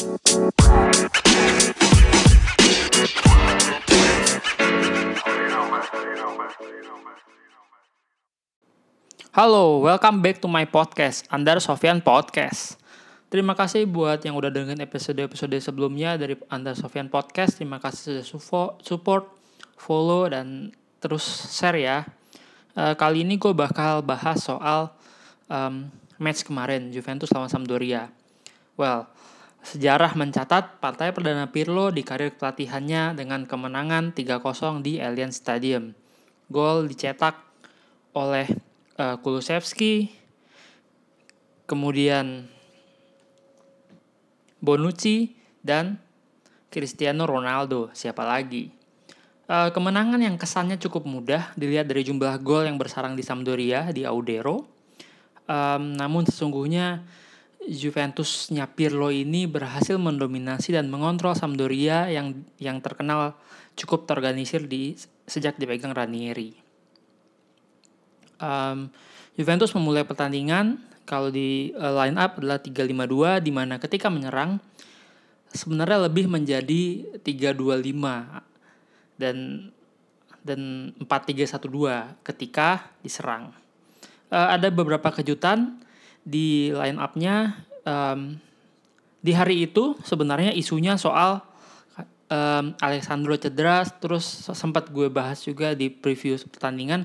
Halo, 0.00 0.16
welcome 9.84 10.24
back 10.24 10.40
to 10.40 10.48
my 10.48 10.64
podcast, 10.64 11.28
Andar 11.28 11.60
Sofian 11.60 12.00
Podcast. 12.00 12.80
Terima 13.28 13.52
kasih 13.52 13.84
buat 13.84 14.24
yang 14.24 14.40
udah 14.40 14.48
dengerin 14.48 14.80
episode-episode 14.80 15.60
sebelumnya 15.60 16.16
dari 16.16 16.32
Andar 16.48 16.80
Sofian 16.80 17.12
Podcast. 17.12 17.60
Terima 17.60 17.76
kasih 17.76 18.24
sudah 18.24 18.80
support, 18.80 19.28
follow, 19.76 20.32
dan 20.32 20.72
terus 20.96 21.28
share 21.52 21.76
ya. 21.76 22.08
Uh, 22.72 22.96
kali 22.96 23.20
ini 23.20 23.36
gue 23.36 23.52
bakal 23.52 24.00
bahas 24.00 24.40
soal 24.40 24.96
um, 25.52 25.92
match 26.16 26.40
kemarin, 26.40 26.88
Juventus 26.88 27.28
lawan 27.36 27.52
Sampdoria. 27.52 28.08
Well, 28.80 29.19
sejarah 29.60 30.16
mencatat 30.16 30.80
partai 30.80 31.12
perdana 31.12 31.48
Pirlo 31.52 31.92
di 31.92 32.00
karir 32.00 32.32
pelatihannya 32.32 33.12
dengan 33.16 33.44
kemenangan 33.44 34.16
3-0 34.16 34.80
di 34.80 34.98
Allianz 34.98 35.38
Stadium. 35.38 35.92
Gol 36.50 36.90
dicetak 36.90 37.38
oleh 38.16 38.48
uh, 38.98 39.16
Kulusevski, 39.22 40.10
kemudian 41.68 42.50
Bonucci 44.60 45.38
dan 45.62 45.96
Cristiano 46.68 47.24
Ronaldo. 47.24 47.88
Siapa 47.94 48.26
lagi? 48.26 48.68
Uh, 49.50 49.70
kemenangan 49.74 50.22
yang 50.22 50.38
kesannya 50.38 50.78
cukup 50.78 51.02
mudah 51.06 51.50
dilihat 51.58 51.90
dari 51.90 52.06
jumlah 52.06 52.38
gol 52.38 52.66
yang 52.66 52.78
bersarang 52.78 53.18
di 53.18 53.22
Sampdoria 53.26 53.90
di 53.90 54.06
Audero. 54.06 54.66
Um, 55.50 55.98
namun 55.98 56.22
sesungguhnya 56.22 57.02
Juventusnya 57.68 58.64
Pirlo 58.72 59.12
ini 59.12 59.44
berhasil 59.44 60.00
mendominasi 60.00 60.72
dan 60.72 60.88
mengontrol 60.88 61.36
Sampdoria 61.36 62.08
yang 62.08 62.46
yang 62.56 62.80
terkenal 62.80 63.36
cukup 63.76 64.08
terorganisir 64.08 64.64
di 64.64 64.96
sejak 65.28 65.60
dipegang 65.60 65.92
Ranieri 65.92 66.70
um, 68.40 68.88
Juventus 69.36 69.70
memulai 69.76 70.02
pertandingan 70.02 70.80
kalau 71.04 71.28
di 71.28 71.70
uh, 71.76 71.94
line 72.02 72.16
up 72.16 72.40
adalah 72.40 72.58
352 72.58 73.44
di 73.44 73.52
mana 73.52 73.76
ketika 73.78 74.08
menyerang 74.08 74.58
sebenarnya 75.52 76.08
lebih 76.10 76.26
menjadi 76.26 77.16
325 77.22 79.20
dan 79.20 79.36
dan 80.40 80.60
4312 81.04 82.24
ketika 82.24 82.88
diserang. 83.04 83.52
Uh, 84.32 84.56
ada 84.56 84.72
beberapa 84.72 85.12
kejutan 85.12 85.76
di 86.24 86.70
line 86.72 86.98
up-nya 87.00 87.64
um, 87.84 88.36
di 89.20 89.32
hari 89.36 89.68
itu 89.68 89.96
sebenarnya 90.04 90.52
isunya 90.56 90.96
soal 90.96 91.44
um, 92.30 92.72
Alexandro 92.80 93.36
cedera 93.36 93.84
terus 93.84 94.24
sempat 94.54 94.88
gue 94.88 95.12
bahas 95.12 95.42
juga 95.44 95.76
di 95.76 95.92
preview 95.92 96.38
pertandingan 96.48 97.04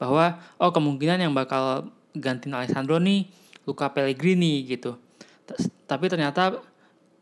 bahwa 0.00 0.42
oh 0.58 0.74
kemungkinan 0.74 1.22
yang 1.22 1.32
bakal 1.36 1.92
gantiin 2.16 2.56
Alessandro 2.56 2.98
nih 2.98 3.30
Luca 3.62 3.94
Pellegrini 3.94 4.66
gitu. 4.66 4.98
Tapi 5.86 6.10
ternyata 6.10 6.58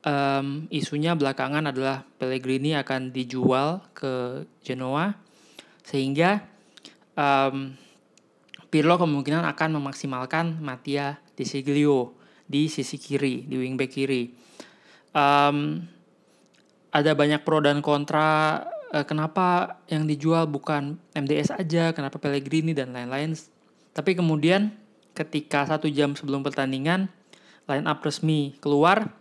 um, 0.06 0.64
isunya 0.72 1.12
belakangan 1.12 1.68
adalah 1.68 2.06
Pellegrini 2.16 2.72
akan 2.78 3.12
dijual 3.12 3.84
ke 3.92 4.44
Genoa 4.64 5.12
sehingga 5.84 6.41
um, 7.18 7.74
Pirlo 8.70 8.94
kemungkinan 9.02 9.42
akan 9.50 9.83
memaksimalkan 9.83 10.62
Mattia 10.62 11.18
Di 11.41 11.48
Siglio 11.48 12.20
di 12.50 12.69
sisi 12.69 13.00
kiri, 13.00 13.46
di 13.46 13.56
wingback 13.56 13.88
kiri. 13.94 14.28
Um, 15.16 15.80
ada 16.91 17.14
banyak 17.14 17.46
pro 17.46 17.62
dan 17.62 17.78
kontra 17.78 18.60
uh, 18.91 19.06
kenapa 19.06 19.78
yang 19.86 20.05
dijual 20.05 20.50
bukan 20.50 20.98
MDS 21.14 21.55
aja, 21.55 21.94
kenapa 21.94 22.18
Pellegrini 22.18 22.74
dan 22.74 22.90
lain-lain. 22.90 23.39
Tapi 23.95 24.18
kemudian 24.18 24.74
ketika 25.14 25.64
satu 25.64 25.86
jam 25.86 26.18
sebelum 26.18 26.42
pertandingan 26.42 27.06
line 27.70 27.86
up 27.86 28.02
resmi 28.02 28.58
keluar, 28.58 29.14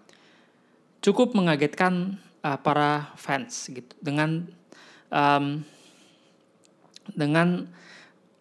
cukup 1.06 1.38
mengagetkan 1.38 2.18
uh, 2.42 2.58
para 2.58 3.14
fans 3.14 3.70
gitu 3.70 3.94
dengan 4.02 4.50
um, 5.14 5.62
dengan 7.14 7.70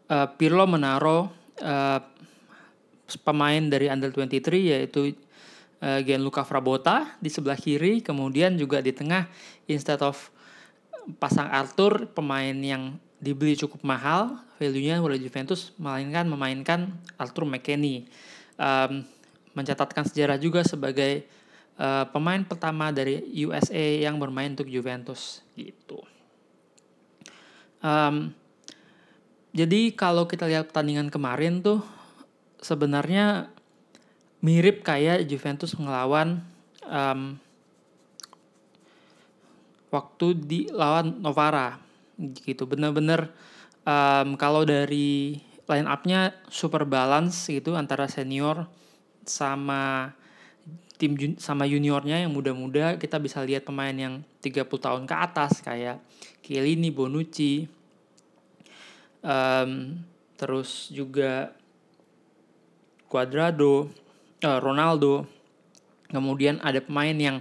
uh, 0.08 0.28
Pirlo 0.36 0.64
menaruh 0.64 1.28
uh, 1.60 2.00
pemain 3.24 3.64
dari 3.64 3.88
under 3.88 4.12
23 4.12 4.74
yaitu 4.76 5.16
uh, 5.80 6.00
Gianluca 6.04 6.44
Frabotta 6.44 7.16
di 7.22 7.32
sebelah 7.32 7.56
kiri, 7.56 8.04
kemudian 8.04 8.60
juga 8.60 8.84
di 8.84 8.92
tengah 8.92 9.24
instead 9.64 10.02
of 10.04 10.28
pasang 11.16 11.48
Arthur 11.48 12.12
pemain 12.12 12.52
yang 12.52 13.00
dibeli 13.18 13.56
cukup 13.56 13.80
mahal 13.82 14.36
value-nya 14.60 15.00
oleh 15.00 15.16
Juventus 15.18 15.72
melainkan 15.80 16.28
memainkan 16.28 16.92
Arthur 17.16 17.48
McKennie 17.48 18.06
um, 18.60 19.02
mencatatkan 19.56 20.06
sejarah 20.06 20.36
juga 20.38 20.62
sebagai 20.62 21.26
uh, 21.80 22.06
pemain 22.12 22.44
pertama 22.44 22.94
dari 22.94 23.24
USA 23.42 24.04
yang 24.04 24.20
bermain 24.22 24.52
untuk 24.52 24.70
Juventus 24.70 25.42
gitu. 25.58 26.04
Um, 27.78 28.34
jadi 29.54 29.94
kalau 29.94 30.28
kita 30.28 30.46
lihat 30.46 30.70
pertandingan 30.70 31.08
kemarin 31.10 31.64
tuh 31.64 31.82
sebenarnya 32.62 33.50
mirip 34.42 34.86
kayak 34.86 35.26
Juventus 35.26 35.74
ngelawan 35.74 36.42
um, 36.86 37.38
waktu 39.90 40.26
di 40.36 40.60
lawan 40.70 41.18
Novara 41.18 41.80
gitu. 42.18 42.68
Bener-bener 42.68 43.30
um, 43.82 44.38
kalau 44.38 44.62
dari 44.62 45.38
line 45.68 45.88
upnya 45.88 46.32
super 46.48 46.88
balance 46.88 47.50
gitu 47.50 47.76
antara 47.76 48.08
senior 48.08 48.64
sama 49.28 50.16
tim 50.96 51.14
jun 51.14 51.36
sama 51.38 51.66
juniornya 51.66 52.22
yang 52.26 52.32
muda-muda. 52.34 52.98
Kita 52.98 53.18
bisa 53.22 53.42
lihat 53.42 53.66
pemain 53.66 53.94
yang 53.94 54.22
30 54.42 54.66
tahun 54.66 55.02
ke 55.06 55.14
atas 55.14 55.62
kayak 55.62 56.02
Chiellini, 56.42 56.88
Bonucci 56.88 57.78
um, 59.22 60.00
terus 60.38 60.90
juga 60.90 61.52
Cuadrado, 63.08 63.88
uh, 64.44 64.58
Ronaldo. 64.60 65.24
Kemudian 66.08 66.60
ada 66.64 66.80
pemain 66.80 67.12
yang 67.12 67.36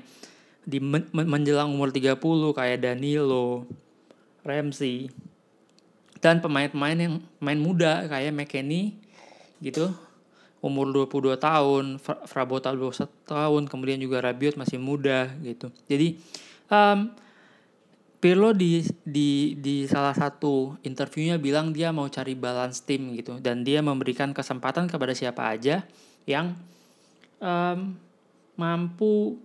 di 0.68 0.84
men 0.84 1.08
menjelang 1.12 1.72
umur 1.72 1.92
30 1.92 2.20
kayak 2.56 2.84
Danilo, 2.84 3.64
Ramsey. 4.44 5.12
Dan 6.18 6.42
pemain-pemain 6.42 6.98
yang 6.98 7.14
main 7.40 7.60
muda 7.62 8.08
kayak 8.10 8.34
McKennie 8.36 8.98
gitu. 9.62 9.94
Umur 10.58 10.90
22 10.90 11.38
tahun, 11.38 12.02
Frabotta 12.02 12.74
21 12.74 13.06
tahun, 13.30 13.64
kemudian 13.70 14.02
juga 14.02 14.26
Rabiot 14.26 14.58
masih 14.58 14.82
muda 14.82 15.30
gitu. 15.46 15.70
Jadi 15.86 16.18
um, 16.74 17.14
Pirlo 18.18 18.50
di 18.50 18.82
di 19.06 19.54
di 19.62 19.86
salah 19.86 20.14
satu 20.18 20.74
interviewnya 20.82 21.38
bilang 21.38 21.70
dia 21.70 21.94
mau 21.94 22.10
cari 22.10 22.34
balance 22.34 22.82
tim 22.82 23.14
gitu 23.14 23.38
dan 23.38 23.62
dia 23.62 23.78
memberikan 23.86 24.34
kesempatan 24.34 24.90
kepada 24.90 25.14
siapa 25.14 25.54
aja 25.54 25.86
yang 26.26 26.58
um, 27.38 27.94
mampu 28.58 29.38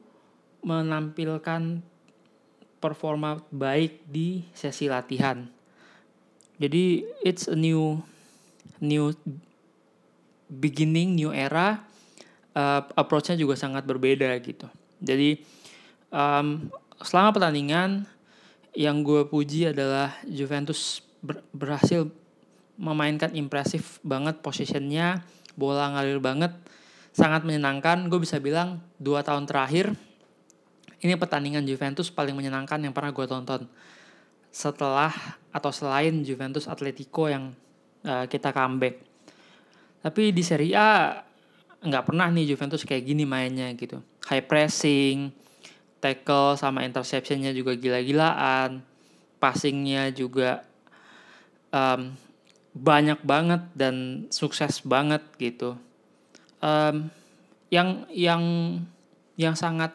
menampilkan 0.64 1.84
performa 2.80 3.44
baik 3.52 4.02
di 4.08 4.42
sesi 4.56 4.88
latihan. 4.88 5.44
Jadi 6.56 7.04
it's 7.20 7.46
a 7.52 7.58
new 7.58 8.00
new 8.82 9.12
beginning, 10.48 11.14
new 11.14 11.30
era. 11.30 11.84
Uh, 12.52 12.84
approach-nya 13.00 13.36
juga 13.36 13.56
sangat 13.56 13.84
berbeda 13.88 14.28
gitu. 14.44 14.68
Jadi 15.00 15.40
um, 16.12 16.68
selama 17.00 17.32
pertandingan 17.32 18.04
yang 18.72 19.04
gue 19.04 19.28
puji 19.28 19.72
adalah 19.72 20.16
Juventus 20.24 21.04
ber 21.20 21.44
berhasil 21.52 22.08
memainkan 22.80 23.30
impresif 23.36 24.00
banget 24.02 24.40
posisinya, 24.40 25.22
bola 25.54 25.92
ngalir 25.92 26.18
banget, 26.18 26.50
sangat 27.12 27.44
menyenangkan. 27.44 28.08
Gue 28.08 28.24
bisa 28.24 28.40
bilang 28.40 28.80
dua 28.96 29.20
tahun 29.20 29.44
terakhir 29.44 29.92
ini 31.02 31.18
pertandingan 31.18 31.66
Juventus 31.66 32.08
paling 32.14 32.32
menyenangkan 32.38 32.78
yang 32.78 32.94
pernah 32.94 33.10
gue 33.10 33.26
tonton 33.26 33.66
setelah 34.54 35.10
atau 35.50 35.74
selain 35.74 36.22
Juventus 36.22 36.70
Atletico 36.70 37.26
yang 37.26 37.50
uh, 38.06 38.24
kita 38.30 38.54
comeback. 38.54 39.02
Tapi 39.98 40.30
di 40.30 40.42
Serie 40.46 40.78
A 40.78 41.18
nggak 41.82 42.06
pernah 42.06 42.30
nih 42.30 42.54
Juventus 42.54 42.86
kayak 42.86 43.02
gini 43.02 43.26
mainnya 43.26 43.66
gitu. 43.74 43.98
High 44.30 44.46
pressing, 44.46 45.34
tackle 46.02 46.58
sama 46.58 46.82
interceptionnya 46.82 47.54
juga 47.54 47.78
gila-gilaan, 47.78 48.82
passingnya 49.38 50.10
juga 50.10 50.66
um, 51.70 52.10
banyak 52.74 53.22
banget 53.22 53.62
dan 53.78 54.26
sukses 54.34 54.82
banget 54.82 55.22
gitu. 55.38 55.78
Um, 56.58 57.06
yang 57.70 58.04
yang 58.10 58.42
yang 59.38 59.54
sangat 59.54 59.94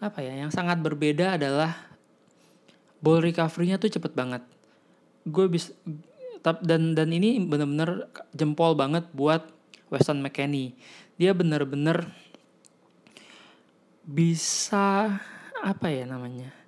apa 0.00 0.24
ya 0.24 0.32
yang 0.32 0.48
sangat 0.54 0.80
berbeda 0.80 1.36
adalah 1.36 1.76
ball 3.04 3.20
recovery-nya 3.20 3.76
tuh 3.76 3.92
cepet 3.92 4.14
banget. 4.14 4.46
Gue 5.26 5.50
bisa 5.50 5.74
dan 6.40 6.96
dan 6.96 7.08
ini 7.12 7.36
bener-bener 7.44 8.08
jempol 8.32 8.72
banget 8.72 9.04
buat 9.12 9.44
Weston 9.92 10.24
McKennie. 10.24 10.72
Dia 11.20 11.36
bener-bener 11.36 12.08
bisa 14.04 15.18
apa 15.60 15.86
ya 15.92 16.08
namanya 16.08 16.60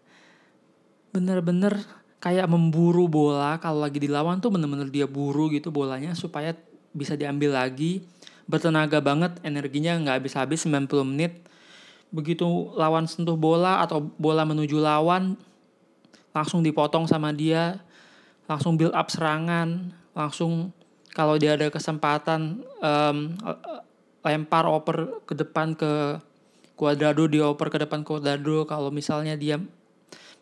bener-bener 1.12 1.76
kayak 2.22 2.48
memburu 2.48 3.06
bola. 3.06 3.60
Kalau 3.60 3.84
lagi 3.84 4.00
dilawan 4.00 4.40
tuh 4.40 4.54
bener-bener 4.54 4.88
dia 4.88 5.04
buru 5.04 5.52
gitu 5.52 5.68
bolanya 5.68 6.16
supaya 6.16 6.56
bisa 6.96 7.18
diambil 7.18 7.58
lagi. 7.58 8.00
Bertenaga 8.48 8.98
banget 8.98 9.38
energinya 9.44 9.98
nggak 10.00 10.24
habis-habis 10.24 10.64
90 10.64 10.88
menit. 11.04 11.44
Begitu 12.08 12.46
lawan 12.78 13.04
sentuh 13.04 13.36
bola 13.36 13.84
atau 13.84 14.00
bola 14.00 14.46
menuju 14.48 14.80
lawan 14.80 15.36
langsung 16.32 16.64
dipotong 16.64 17.04
sama 17.04 17.28
dia 17.32 17.76
langsung 18.48 18.80
build 18.80 18.96
up 18.96 19.12
serangan 19.12 19.92
langsung 20.16 20.72
kalau 21.12 21.36
dia 21.36 21.60
ada 21.60 21.68
kesempatan 21.68 22.64
um, 22.80 23.36
lempar 24.24 24.64
oper 24.64 25.24
ke 25.28 25.36
depan 25.36 25.76
ke 25.76 26.16
Cuadrado 26.74 27.28
dioper 27.28 27.68
ke 27.68 27.78
depan 27.82 28.02
Cuadrado. 28.02 28.64
Kalau 28.64 28.88
misalnya 28.88 29.36
dia 29.36 29.60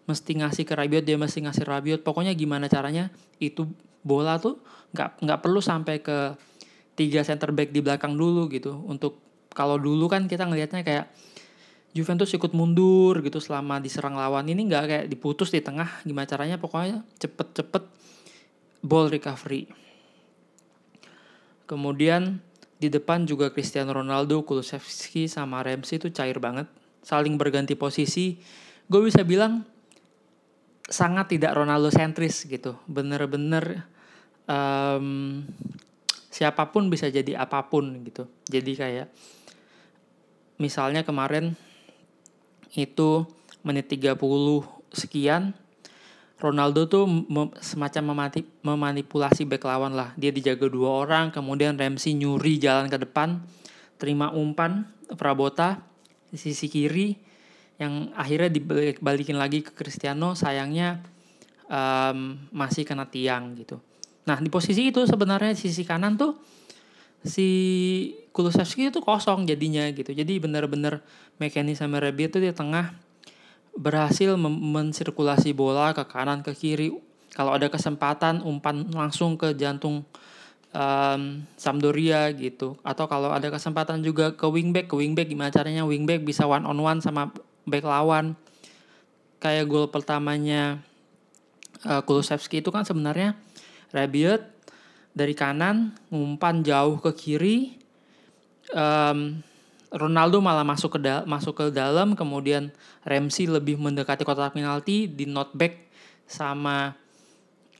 mesti 0.08 0.42
ngasih 0.42 0.64
ke 0.66 0.74
Rabiot 0.74 1.04
dia 1.06 1.20
mesti 1.20 1.44
ngasih 1.44 1.64
Rabiot. 1.66 2.00
Pokoknya 2.02 2.34
gimana 2.34 2.66
caranya? 2.66 3.12
Itu 3.38 3.70
bola 4.00 4.40
tuh 4.40 4.58
nggak 4.96 5.22
nggak 5.22 5.38
perlu 5.44 5.60
sampai 5.60 6.00
ke 6.00 6.34
tiga 6.96 7.22
center 7.22 7.54
back 7.54 7.70
di 7.70 7.80
belakang 7.84 8.16
dulu 8.16 8.50
gitu. 8.50 8.74
Untuk 8.88 9.20
kalau 9.52 9.76
dulu 9.76 10.06
kan 10.06 10.30
kita 10.30 10.46
ngelihatnya 10.46 10.82
kayak 10.86 11.06
Juventus 11.90 12.30
ikut 12.30 12.54
mundur 12.54 13.18
gitu 13.18 13.42
selama 13.42 13.82
diserang 13.82 14.14
lawan. 14.14 14.46
Ini 14.46 14.62
nggak 14.62 14.84
kayak 14.86 15.06
diputus 15.10 15.50
di 15.50 15.58
tengah. 15.58 16.02
Gimana 16.06 16.26
caranya? 16.26 16.56
Pokoknya 16.56 17.02
cepet-cepet 17.18 17.82
ball 18.86 19.10
recovery. 19.10 19.66
Kemudian 21.66 22.42
di 22.80 22.88
depan 22.88 23.28
juga 23.28 23.52
Cristiano 23.52 23.92
Ronaldo, 23.92 24.40
Kulusevski 24.40 25.28
sama 25.28 25.60
Ramsey 25.60 26.00
itu 26.00 26.08
cair 26.08 26.40
banget, 26.40 26.64
saling 27.04 27.36
berganti 27.36 27.76
posisi. 27.76 28.40
Gue 28.88 29.04
bisa 29.04 29.20
bilang 29.20 29.68
sangat 30.88 31.36
tidak 31.36 31.52
Ronaldo 31.54 31.92
sentris 31.92 32.48
gitu, 32.48 32.80
bener-bener 32.88 33.84
um, 34.48 35.44
siapa 36.32 36.72
pun 36.72 36.88
bisa 36.88 37.12
jadi 37.12 37.36
apa 37.36 37.68
pun 37.68 38.00
gitu. 38.00 38.24
Jadi 38.48 38.72
kayak 38.72 39.06
misalnya 40.56 41.04
kemarin 41.04 41.52
itu 42.72 43.28
menit 43.60 43.92
30 43.92 44.16
sekian 44.90 45.52
Ronaldo 46.40 46.88
tuh 46.88 47.04
semacam 47.60 48.16
memati, 48.16 48.40
memanipulasi 48.64 49.44
back 49.44 49.69
lawan 49.69 49.92
lah. 49.92 50.16
Dia 50.16 50.32
dijaga 50.32 50.66
dua 50.72 51.04
orang, 51.04 51.28
kemudian 51.28 51.76
Ramsey 51.76 52.16
nyuri 52.16 52.56
jalan 52.56 52.88
ke 52.88 52.96
depan, 52.96 53.44
terima 54.00 54.32
umpan 54.32 54.88
Prabota 55.20 55.84
di 56.32 56.40
sisi 56.40 56.72
kiri 56.72 57.12
yang 57.76 58.08
akhirnya 58.16 58.48
dibalikin 58.48 59.37
lagi 59.37 59.60
ke 59.60 59.76
Cristiano. 59.76 60.32
Sayangnya 60.32 61.04
um, 61.69 62.40
masih 62.50 62.88
kena 62.88 63.04
tiang 63.04 63.52
gitu. 63.60 63.76
Nah 64.25 64.40
di 64.40 64.48
posisi 64.48 64.88
itu 64.88 65.04
sebenarnya 65.04 65.52
sisi 65.52 65.84
kanan 65.84 66.16
tuh 66.16 66.40
si 67.20 67.48
Kulusevski 68.32 68.88
itu 68.88 69.04
kosong 69.04 69.44
jadinya 69.44 69.84
gitu. 69.92 70.16
Jadi 70.16 70.40
benar-benar 70.40 71.04
mekanisme 71.37 72.00
Rabiot 72.00 72.32
tuh 72.32 72.40
di 72.40 72.48
tengah 72.54 73.09
berhasil 73.76 74.34
mensirkulasi 74.38 75.55
bola 75.55 75.94
ke 75.94 76.02
kanan 76.06 76.43
ke 76.43 76.52
kiri. 76.55 76.90
Kalau 77.31 77.55
ada 77.55 77.70
kesempatan 77.70 78.43
umpan 78.43 78.90
langsung 78.90 79.38
ke 79.38 79.55
jantung 79.55 80.02
um, 80.75 81.22
Sampdoria 81.55 82.31
gitu. 82.34 82.75
Atau 82.82 83.06
kalau 83.06 83.31
ada 83.31 83.46
kesempatan 83.50 84.02
juga 84.02 84.34
ke 84.34 84.46
wingback, 84.46 84.90
ke 84.90 84.94
wingback 84.99 85.31
gimana 85.31 85.50
caranya 85.55 85.87
wingback 85.87 86.22
bisa 86.26 86.46
one 86.46 86.67
on 86.67 86.78
one 86.78 86.99
sama 86.99 87.31
back 87.67 87.87
lawan. 87.87 88.34
Kayak 89.40 89.73
gol 89.73 89.87
pertamanya 89.88 90.82
uh, 91.87 92.02
Kulusevski 92.05 92.61
itu 92.61 92.69
kan 92.69 92.84
sebenarnya 92.84 93.38
Rabiot 93.90 94.43
dari 95.16 95.34
kanan 95.34 95.96
ngumpan 96.12 96.62
jauh 96.62 97.00
ke 97.02 97.11
kiri. 97.16 97.56
Um, 98.70 99.43
Ronaldo 99.90 100.38
malah 100.38 100.62
masuk 100.62 100.96
ke 100.96 101.00
masuk 101.26 101.54
ke 101.58 101.64
dalam 101.75 102.14
kemudian 102.14 102.70
Ramsey 103.02 103.50
lebih 103.50 103.75
mendekati 103.75 104.22
kotak 104.22 104.54
penalti 104.54 105.10
di 105.10 105.26
not 105.26 105.50
back 105.50 105.90
sama 106.31 106.94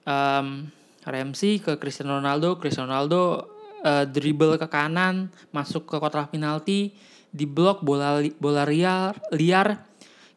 um, 0.03 0.67
Ramsey 1.07 1.63
ke 1.63 1.79
Cristiano 1.79 2.19
Ronaldo. 2.19 2.59
Cristiano 2.59 2.91
Ronaldo 2.91 3.23
uh, 3.87 4.05
dribble 4.11 4.59
ke 4.59 4.67
kanan 4.67 5.31
masuk 5.55 5.87
ke 5.87 6.03
kotak 6.03 6.35
penalti 6.35 6.91
di 7.31 7.47
blok 7.47 7.87
bola 7.87 8.19
bola 8.43 8.67
liar 8.67 9.15
liar. 9.31 9.87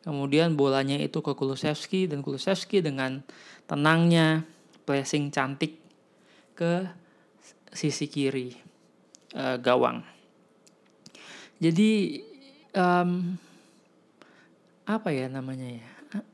Kemudian 0.06 0.54
bolanya 0.54 1.00
itu 1.00 1.26
ke 1.26 1.34
Kulusevski 1.34 2.06
dan 2.06 2.22
Kulusevski 2.22 2.86
dengan 2.86 3.24
tenangnya 3.66 4.46
placing 4.86 5.32
cantik 5.34 5.80
ke 6.54 6.86
sisi 7.74 8.06
kiri 8.06 8.54
uh, 9.34 9.58
gawang 9.58 10.13
jadi 11.64 12.20
um, 12.76 13.40
apa 14.84 15.10
ya 15.16 15.32
namanya 15.32 15.80
ya? 15.80 15.88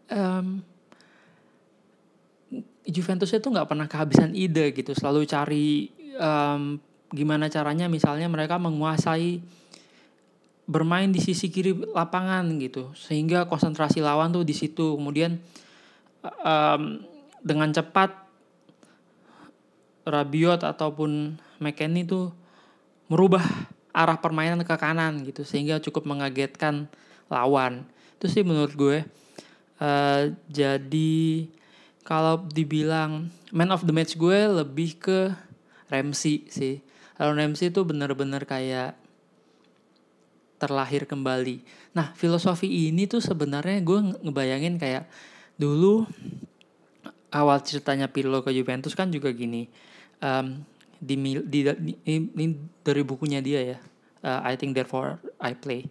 Um, 0.10 0.66
Juventus 2.90 3.30
itu 3.30 3.46
nggak 3.46 3.70
pernah 3.70 3.86
kehabisan 3.86 4.34
ide 4.34 4.74
gitu, 4.74 4.98
selalu 4.98 5.30
cari 5.30 5.94
um, 6.18 6.82
gimana 7.14 7.46
caranya 7.46 7.86
misalnya 7.86 8.26
mereka 8.26 8.58
menguasai 8.58 9.38
bermain 10.66 11.14
di 11.14 11.22
sisi 11.22 11.54
kiri 11.54 11.78
lapangan 11.94 12.50
gitu, 12.58 12.90
sehingga 12.98 13.46
konsentrasi 13.46 14.02
lawan 14.02 14.34
tuh 14.34 14.42
di 14.42 14.58
situ. 14.58 14.98
Kemudian 14.98 15.38
um, 16.42 17.06
dengan 17.46 17.70
cepat 17.70 18.26
Rabiot 20.10 20.66
ataupun 20.66 21.38
McKennie 21.62 22.10
tuh 22.10 22.34
merubah 23.14 23.46
arah 24.00 24.16
permainan 24.16 24.64
ke 24.64 24.76
kanan 24.80 25.28
gitu 25.28 25.44
sehingga 25.44 25.84
cukup 25.84 26.08
mengagetkan 26.08 26.88
lawan. 27.28 27.84
Itu 28.16 28.32
sih 28.32 28.48
menurut 28.48 28.72
gue. 28.80 29.04
Uh, 29.80 30.32
jadi 30.48 31.48
kalau 32.08 32.48
dibilang 32.48 33.28
man 33.52 33.76
of 33.76 33.84
the 33.84 33.92
match 33.92 34.16
gue 34.16 34.48
lebih 34.48 34.96
ke 34.96 35.36
Ramsey 35.92 36.48
sih. 36.48 36.80
Kalau 37.20 37.36
Ramsey 37.36 37.68
itu 37.68 37.84
benar-benar 37.84 38.48
kayak 38.48 38.96
terlahir 40.60 41.04
kembali. 41.04 41.60
Nah 41.92 42.16
filosofi 42.16 42.88
ini 42.88 43.04
tuh 43.04 43.20
sebenarnya 43.20 43.84
gue 43.84 44.00
ngebayangin 44.24 44.80
kayak 44.80 45.12
dulu 45.60 46.08
awal 47.36 47.60
ceritanya 47.68 48.08
Pirlo 48.08 48.40
ke 48.40 48.56
Juventus 48.56 48.96
kan 48.96 49.12
juga 49.12 49.32
gini. 49.36 49.68
Um, 50.20 50.64
di, 51.00 51.16
di, 51.48 51.64
di 51.64 51.94
ini 52.04 52.60
dari 52.84 53.08
bukunya 53.08 53.40
dia 53.40 53.64
ya 53.64 53.80
uh, 54.24 54.40
I 54.44 54.56
think 54.56 54.76
therefore 54.76 55.20
I 55.40 55.56
play. 55.56 55.88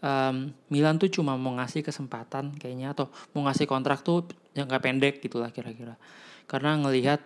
Um, 0.00 0.56
Milan 0.72 0.96
tuh 0.96 1.12
cuma 1.12 1.36
mau 1.36 1.52
ngasih 1.60 1.84
kesempatan 1.84 2.56
kayaknya 2.56 2.96
atau 2.96 3.12
mau 3.36 3.44
ngasih 3.44 3.68
kontrak 3.68 4.00
tuh 4.00 4.24
yang 4.56 4.64
gak 4.64 4.80
pendek 4.80 5.20
gitulah 5.20 5.52
kira-kira. 5.52 6.00
Karena 6.48 6.80
ngelihat 6.80 7.20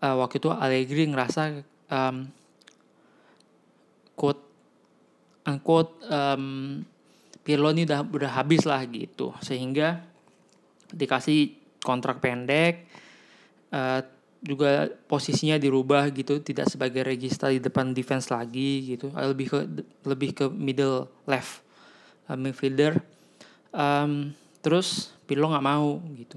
uh, 0.00 0.16
waktu 0.18 0.40
itu 0.40 0.48
Allegri 0.48 1.04
ngerasa 1.04 1.60
um, 1.92 2.32
quote 4.16 4.42
unquote 5.44 5.92
um, 6.08 6.80
Pirlo 7.42 7.74
ini 7.74 7.84
udah 7.84 8.06
udah 8.06 8.32
habis 8.40 8.64
lah 8.64 8.80
gitu. 8.88 9.36
Sehingga 9.44 10.00
dikasih 10.88 11.58
kontrak 11.82 12.22
pendek 12.24 12.88
uh, 13.74 14.00
juga 14.42 14.90
posisinya 15.06 15.54
dirubah 15.54 16.10
gitu 16.10 16.42
tidak 16.42 16.66
sebagai 16.66 17.06
regista 17.06 17.46
di 17.46 17.62
depan 17.62 17.94
defense 17.94 18.26
lagi 18.34 18.98
gitu. 18.98 19.14
Lebih 19.14 19.46
ke 19.46 19.58
lebih 20.02 20.30
ke 20.34 20.44
middle 20.50 21.06
left 21.30 21.62
uh, 22.26 22.34
midfielder. 22.34 22.98
Um, 23.70 24.34
terus 24.58 25.14
Pirlo 25.24 25.46
nggak 25.46 25.64
mau 25.64 26.02
gitu. 26.18 26.36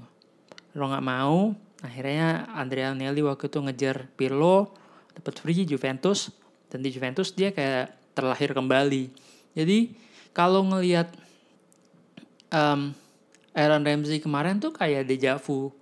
Pirlo 0.70 0.86
nggak 0.86 1.06
mau. 1.06 1.52
Akhirnya 1.82 2.46
Andrea 2.54 2.94
Nelly 2.94 3.26
waktu 3.26 3.50
itu 3.50 3.58
ngejar 3.58 4.06
Pirlo 4.14 4.70
dapat 5.18 5.34
free 5.42 5.66
Juventus. 5.66 6.30
Dan 6.70 6.86
di 6.86 6.94
Juventus 6.94 7.34
dia 7.34 7.50
kayak 7.50 8.14
terlahir 8.14 8.54
kembali. 8.54 9.10
Jadi 9.58 9.92
kalau 10.30 10.62
ngelihat 10.62 11.10
um, 12.54 12.94
Aaron 13.50 13.82
Ramsey 13.82 14.22
kemarin 14.22 14.62
tuh 14.62 14.70
kayak 14.70 15.10
deja 15.10 15.42
vu. 15.42 15.74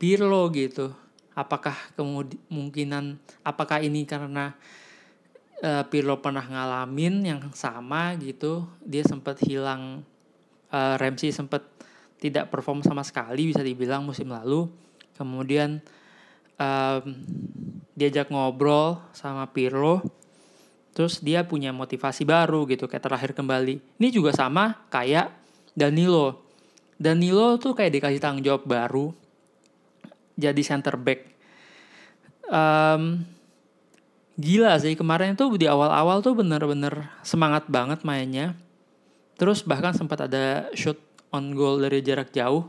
Pirlo 0.00 0.50
gitu 0.50 1.01
apakah 1.32 1.74
kemungkinan 1.96 3.16
apakah 3.42 3.80
ini 3.80 4.04
karena 4.04 4.52
uh, 5.64 5.84
Pirlo 5.88 6.20
pernah 6.20 6.44
ngalamin 6.44 7.24
yang 7.24 7.40
sama 7.56 8.12
gitu 8.20 8.68
dia 8.84 9.06
sempat 9.06 9.40
hilang 9.40 10.04
uh, 10.72 10.94
Ramsey 10.98 11.30
sempat 11.30 11.64
tidak 12.22 12.54
perform 12.54 12.86
sama 12.86 13.02
sekali 13.02 13.50
bisa 13.50 13.66
dibilang 13.66 14.06
musim 14.06 14.30
lalu. 14.30 14.70
Kemudian 15.18 15.82
um, 16.54 17.04
diajak 17.98 18.30
ngobrol 18.30 19.02
sama 19.10 19.50
Pirlo. 19.50 20.06
Terus 20.94 21.18
dia 21.18 21.42
punya 21.42 21.74
motivasi 21.74 22.22
baru 22.22 22.68
gitu 22.70 22.86
kayak 22.86 23.02
terakhir 23.02 23.32
kembali. 23.34 23.98
Ini 23.98 24.08
juga 24.14 24.30
sama 24.30 24.86
kayak 24.86 25.34
Danilo. 25.74 26.46
Danilo 26.94 27.58
tuh 27.58 27.74
kayak 27.74 27.98
dikasih 27.98 28.22
tanggung 28.22 28.46
jawab 28.46 28.62
baru 28.68 29.10
jadi 30.36 30.62
center 30.62 30.96
back. 30.96 31.28
Um, 32.48 33.24
gila 34.36 34.76
sih 34.80 34.96
kemarin 34.96 35.36
tuh 35.36 35.52
di 35.56 35.68
awal-awal 35.68 36.20
tuh 36.24 36.36
bener-bener 36.36 37.08
semangat 37.24 37.68
banget 37.68 38.04
mainnya. 38.04 38.56
Terus 39.36 39.64
bahkan 39.64 39.96
sempat 39.96 40.28
ada 40.28 40.68
shoot 40.76 40.98
on 41.32 41.56
goal 41.56 41.80
dari 41.80 42.04
jarak 42.04 42.30
jauh. 42.30 42.68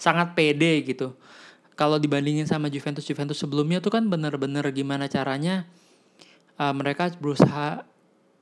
Sangat 0.00 0.32
pede 0.34 0.82
gitu. 0.84 1.14
Kalau 1.76 1.96
dibandingin 1.96 2.44
sama 2.44 2.68
Juventus 2.68 3.04
Juventus 3.08 3.40
sebelumnya 3.40 3.80
tuh 3.80 3.92
kan 3.94 4.04
bener-bener 4.04 4.64
gimana 4.72 5.08
caranya 5.08 5.64
uh, 6.60 6.74
mereka 6.76 7.08
berusaha 7.16 7.88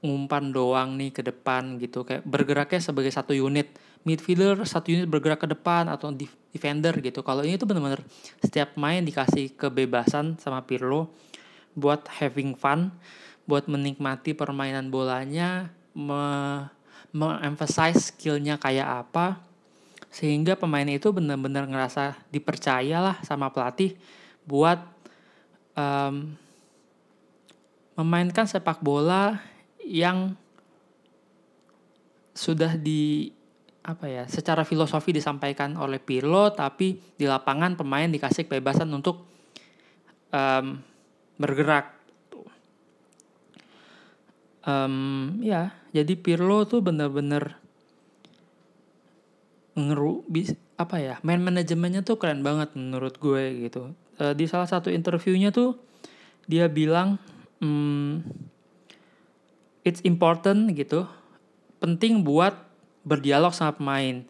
ngumpan 0.02 0.54
doang 0.54 0.94
nih 0.94 1.10
ke 1.10 1.22
depan 1.26 1.78
gitu 1.82 2.06
kayak 2.06 2.22
bergeraknya 2.22 2.78
sebagai 2.82 3.10
satu 3.10 3.34
unit 3.34 3.70
midfielder 4.06 4.58
satu 4.66 4.94
unit 4.94 5.08
bergerak 5.10 5.42
ke 5.42 5.48
depan 5.50 5.90
atau 5.90 6.14
defender 6.54 6.94
gitu. 7.02 7.22
Kalau 7.22 7.42
ini 7.42 7.58
tuh 7.58 7.66
bener-bener 7.66 8.02
setiap 8.42 8.74
main 8.78 9.02
dikasih 9.02 9.54
kebebasan 9.58 10.38
sama 10.38 10.62
Pirlo 10.66 11.10
buat 11.78 12.06
having 12.10 12.58
fun 12.58 12.90
buat 13.48 13.64
menikmati 13.64 14.36
permainan 14.36 14.92
bolanya 14.92 15.72
me, 15.96 16.22
me-emphasize 17.16 18.12
skillnya 18.12 18.60
kayak 18.60 19.08
apa 19.08 19.40
sehingga 20.12 20.56
pemain 20.56 20.88
itu 20.88 21.08
benar-benar 21.12 21.64
ngerasa 21.64 22.16
dipercaya 22.28 23.00
lah 23.00 23.16
sama 23.24 23.48
pelatih 23.48 23.96
buat 24.44 24.80
um, 25.76 26.36
memainkan 27.96 28.44
sepak 28.44 28.80
bola 28.84 29.40
yang 29.80 30.36
sudah 32.36 32.76
di 32.76 33.32
apa 33.88 34.04
ya 34.04 34.28
secara 34.28 34.68
filosofi 34.68 35.16
disampaikan 35.16 35.72
oleh 35.80 35.96
Pirlo 35.96 36.52
tapi 36.52 37.00
di 37.16 37.24
lapangan 37.24 37.72
pemain 37.72 38.04
dikasih 38.04 38.44
kebebasan 38.44 38.92
untuk 38.92 39.24
um, 40.28 40.76
bergerak. 41.40 41.96
Um, 44.68 45.40
ya 45.40 45.72
jadi 45.96 46.12
Pirlo 46.20 46.68
tuh 46.68 46.84
bener-bener 46.84 47.56
ngeru 49.72 50.28
bis 50.28 50.52
apa 50.76 51.00
ya 51.00 51.16
main 51.24 51.40
manajemennya 51.40 52.04
tuh 52.04 52.20
keren 52.20 52.44
banget 52.44 52.76
menurut 52.76 53.16
gue 53.16 53.72
gitu. 53.72 53.96
Uh, 54.20 54.36
di 54.36 54.44
salah 54.44 54.68
satu 54.68 54.92
interviewnya 54.92 55.48
tuh 55.48 55.80
dia 56.44 56.68
bilang 56.68 57.16
hmm, 57.64 58.20
it's 59.80 60.04
important 60.04 60.76
gitu. 60.76 61.08
Penting 61.80 62.20
buat 62.20 62.67
berdialog 63.06 63.54
sama 63.54 63.76
pemain. 63.76 64.24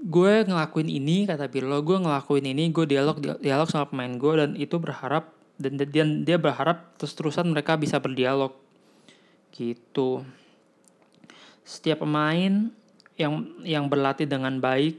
Gue 0.00 0.48
ngelakuin 0.48 0.88
ini 0.88 1.28
kata 1.28 1.52
Pirlo 1.52 1.84
gue 1.84 2.00
ngelakuin 2.00 2.46
ini 2.48 2.72
gue 2.72 2.88
dialog 2.88 3.20
dialog 3.40 3.68
sama 3.68 3.92
pemain 3.92 4.12
gue 4.16 4.32
dan 4.32 4.50
itu 4.56 4.80
berharap 4.80 5.36
dan 5.60 5.76
dia, 5.76 6.04
dia 6.24 6.38
berharap 6.40 6.96
terus 6.96 7.12
terusan 7.12 7.52
mereka 7.52 7.76
bisa 7.76 8.00
berdialog. 8.00 8.56
Gitu. 9.52 10.24
Setiap 11.62 12.00
pemain 12.02 12.72
yang 13.20 13.44
yang 13.60 13.84
berlatih 13.92 14.24
dengan 14.24 14.56
baik 14.56 14.96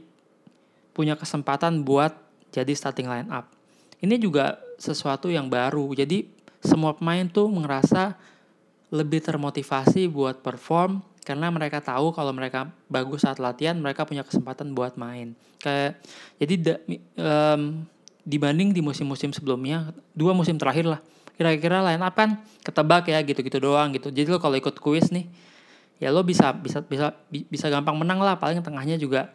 punya 0.93 1.17
kesempatan 1.17 1.81
buat 1.81 2.13
jadi 2.53 2.69
starting 2.77 3.09
line 3.09 3.29
up. 3.33 3.49
Ini 4.01 4.21
juga 4.21 4.61
sesuatu 4.77 5.33
yang 5.33 5.49
baru 5.49 5.97
jadi 5.97 6.29
semua 6.61 6.93
pemain 6.93 7.25
tuh 7.25 7.49
ngerasa 7.49 8.13
lebih 8.93 9.23
termotivasi 9.23 10.05
buat 10.11 10.45
perform 10.45 11.01
karena 11.21 11.53
mereka 11.53 11.77
tahu 11.79 12.09
kalau 12.11 12.33
mereka 12.33 12.73
bagus 12.89 13.21
saat 13.21 13.37
latihan 13.37 13.77
mereka 13.77 14.05
punya 14.09 14.25
kesempatan 14.25 14.73
buat 14.73 14.97
main. 14.97 15.37
Kayak 15.61 16.01
jadi 16.41 16.53
da, 16.57 16.73
um, 17.21 17.85
dibanding 18.25 18.73
di 18.73 18.81
musim-musim 18.81 19.29
sebelumnya 19.29 19.93
dua 20.17 20.33
musim 20.33 20.57
terakhir 20.57 20.89
lah. 20.89 20.99
Kira-kira 21.37 21.81
line 21.85 22.01
up 22.01 22.13
kan? 22.17 22.41
Ketebak 22.65 23.09
ya 23.09 23.21
gitu-gitu 23.21 23.61
doang 23.61 23.93
gitu. 23.93 24.09
Jadi 24.09 24.27
lo 24.29 24.41
kalau 24.41 24.57
ikut 24.57 24.77
kuis 24.81 25.13
nih 25.13 25.29
ya 26.01 26.09
lo 26.09 26.25
bisa 26.25 26.49
bisa 26.57 26.81
bisa 26.81 27.13
bisa 27.29 27.65
gampang 27.69 27.93
menang 27.97 28.17
lah. 28.17 28.41
Paling 28.41 28.65
tengahnya 28.65 28.97
juga 28.97 29.29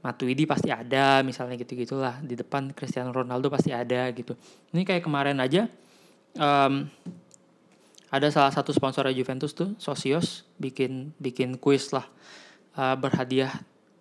Matuidi 0.00 0.46
pasti 0.46 0.70
ada 0.70 1.20
misalnya 1.26 1.58
gitu 1.58 1.74
gitulah 1.74 2.20
di 2.22 2.38
depan 2.38 2.70
Cristiano 2.72 3.12
Ronaldo 3.12 3.52
pasti 3.52 3.74
ada 3.74 4.08
gitu. 4.14 4.32
Ini 4.72 4.88
kayak 4.88 5.04
kemarin 5.04 5.36
aja 5.42 5.68
um, 6.38 6.88
ada 8.10 8.30
salah 8.30 8.54
satu 8.54 8.70
sponsor 8.70 9.10
Juventus 9.10 9.50
tuh 9.52 9.74
Socios 9.82 10.46
bikin 10.62 11.10
bikin 11.18 11.58
kuis 11.58 11.90
lah 11.90 12.06
uh, 12.78 12.94
berhadiah 12.94 13.50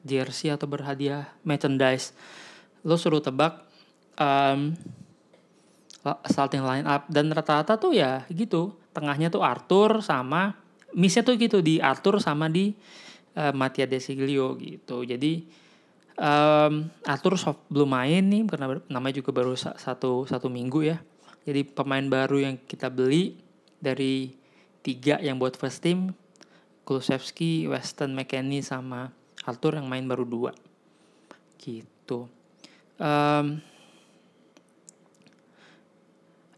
jersey 0.05 0.53
atau 0.53 0.69
berhadiah 0.69 1.25
merchandise. 1.41 2.13
Lo 2.85 3.01
suruh 3.01 3.23
tebak 3.23 3.65
um, 4.21 4.77
starting 6.29 6.61
line 6.61 6.85
up 6.85 7.09
dan 7.09 7.33
rata-rata 7.33 7.81
tuh 7.81 7.97
ya 7.97 8.21
gitu. 8.29 8.77
Tengahnya 8.93 9.33
tuh 9.33 9.41
Arthur 9.41 10.05
sama 10.05 10.53
missnya 10.93 11.25
tuh 11.25 11.35
gitu 11.35 11.59
di 11.59 11.81
Arthur 11.81 12.21
sama 12.21 12.45
di 12.47 12.71
uh, 13.35 13.51
Mattia 13.51 13.89
Desiglio 13.89 14.53
gitu. 14.61 15.01
Jadi 15.01 15.43
um, 16.21 16.85
Arthur 17.03 17.41
soft 17.41 17.65
belum 17.73 17.89
main 17.89 18.21
nih 18.21 18.45
karena 18.45 18.77
namanya 18.87 19.17
juga 19.17 19.33
baru 19.33 19.57
satu 19.57 20.29
satu 20.29 20.47
minggu 20.47 20.85
ya. 20.85 20.97
Jadi 21.45 21.61
pemain 21.65 22.05
baru 22.05 22.41
yang 22.41 22.55
kita 22.69 22.89
beli 22.89 23.44
dari 23.85 24.33
tiga 24.81 25.21
yang 25.21 25.37
buat 25.37 25.53
first 25.53 25.85
team, 25.85 26.17
Kulusevski, 26.85 27.69
Weston 27.69 28.17
McKennie 28.17 28.65
sama 28.65 29.13
Arthur 29.45 29.77
yang 29.77 29.85
main 29.85 30.05
baru 30.09 30.25
dua. 30.25 30.51
Gitu. 31.61 32.25
Um, 32.97 33.61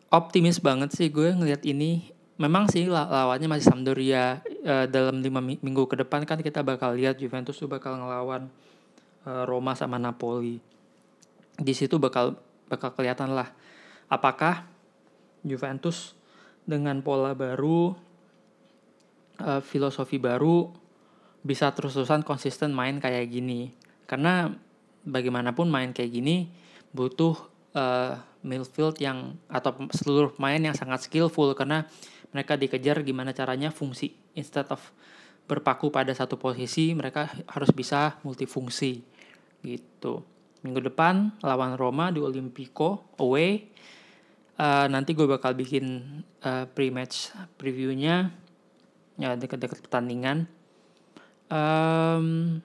optimis 0.08 0.64
banget 0.64 0.96
sih 0.96 1.12
gue 1.12 1.36
ngelihat 1.36 1.68
ini. 1.68 2.16
Memang 2.38 2.70
sih 2.70 2.86
lawannya 2.86 3.50
masih 3.50 3.66
Sampdoria 3.66 4.46
uh, 4.62 4.86
dalam 4.86 5.26
lima 5.26 5.42
minggu 5.42 5.90
ke 5.90 5.98
depan 5.98 6.22
kan 6.22 6.38
kita 6.38 6.62
bakal 6.62 6.94
lihat 6.94 7.18
Juventus 7.18 7.58
tuh 7.58 7.66
bakal 7.66 7.98
ngelawan 7.98 8.46
uh, 9.26 9.44
Roma 9.50 9.74
sama 9.74 9.98
Napoli. 9.98 10.62
Di 11.58 11.74
situ 11.74 11.98
bakal 11.98 12.38
bakal 12.70 12.94
kelihatan 12.94 13.34
lah 13.34 13.50
apakah 14.06 14.68
Juventus 15.42 16.17
dengan 16.68 17.00
pola 17.00 17.32
baru, 17.32 17.96
uh, 19.40 19.62
filosofi 19.64 20.20
baru 20.20 20.68
bisa 21.42 21.72
terus-terusan 21.72 22.28
konsisten 22.28 22.76
main 22.76 23.00
kayak 23.00 23.32
gini. 23.32 23.72
Karena 24.04 24.52
bagaimanapun 25.08 25.72
main 25.72 25.96
kayak 25.96 26.12
gini 26.12 26.52
butuh 26.92 27.40
uh, 27.72 28.20
midfield 28.44 29.00
yang 29.00 29.40
atau 29.48 29.88
seluruh 29.96 30.36
pemain 30.36 30.60
yang 30.60 30.76
sangat 30.76 31.08
skillful 31.08 31.56
karena 31.56 31.88
mereka 32.36 32.60
dikejar 32.60 33.02
gimana 33.08 33.32
caranya 33.32 33.72
fungsi 33.72 34.12
instead 34.36 34.68
of 34.68 34.84
berpaku 35.48 35.88
pada 35.88 36.12
satu 36.12 36.36
posisi 36.36 36.92
mereka 36.92 37.32
harus 37.48 37.72
bisa 37.72 38.20
multifungsi 38.28 39.00
gitu. 39.64 40.24
Minggu 40.64 40.92
depan 40.92 41.32
lawan 41.40 41.80
Roma 41.80 42.12
di 42.12 42.20
Olimpico 42.20 43.16
away 43.16 43.72
Uh, 44.58 44.90
nanti 44.90 45.14
gue 45.14 45.30
bakal 45.30 45.54
bikin 45.54 46.02
uh, 46.42 46.66
pre-match 46.74 47.30
previewnya 47.62 48.34
ya 49.18 49.38
dekat-dekat 49.38 49.86
pertandingan. 49.86 50.50
Um, 51.50 52.60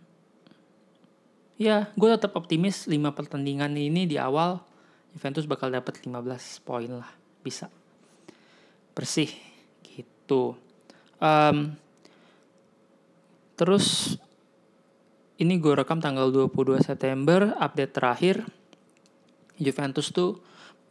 ya, 1.61 1.93
gue 1.97 2.09
tetap 2.13 2.33
optimis 2.37 2.89
5 2.89 2.97
pertandingan 3.13 3.73
ini 3.77 4.09
di 4.09 4.17
awal 4.17 4.61
Juventus 5.13 5.45
bakal 5.45 5.69
dapat 5.69 6.01
15 6.01 6.65
poin 6.65 6.89
lah, 6.89 7.13
bisa. 7.45 7.69
Bersih 8.97 9.29
gitu. 9.85 10.57
Um, 11.21 11.77
terus 13.57 14.17
ini 15.37 15.61
gue 15.61 15.73
rekam 15.77 16.01
tanggal 16.01 16.33
22 16.33 16.81
September, 16.81 17.53
update 17.61 17.93
terakhir 17.93 18.37
Juventus 19.61 20.09
tuh 20.13 20.41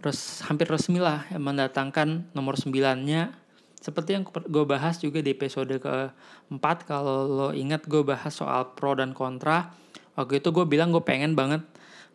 res, 0.02 0.42
hampir 0.46 0.68
resmi 0.68 0.98
lah 0.98 1.26
mendatangkan 1.34 2.34
nomor 2.34 2.58
9-nya 2.58 3.38
seperti 3.82 4.14
yang 4.14 4.26
gue 4.30 4.66
bahas 4.66 5.02
juga 5.02 5.26
di 5.26 5.34
episode 5.34 5.82
keempat 5.82 6.86
kalau 6.86 7.26
lo 7.26 7.50
ingat 7.50 7.90
gue 7.90 8.06
bahas 8.06 8.30
soal 8.30 8.78
pro 8.78 8.94
dan 8.94 9.14
kontra 9.18 9.74
waktu 10.14 10.38
itu 10.38 10.54
gue 10.54 10.66
bilang 10.70 10.94
gue 10.94 11.02
pengen 11.02 11.34
banget 11.34 11.66